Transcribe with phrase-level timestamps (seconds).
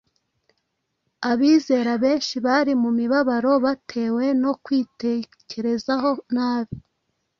[1.31, 6.75] Abizera benshi bari mu mibabaro batewe no kwitekerezaho nabi–